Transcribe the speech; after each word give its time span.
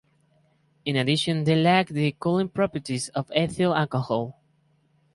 In 0.83 0.95
addition 0.95 1.43
they 1.43 1.53
lacked 1.55 1.93
the 1.93 2.15
cooling 2.19 2.49
properties 2.49 3.09
of 3.09 3.31
ethyl 3.35 3.75
alcohol. 3.75 4.35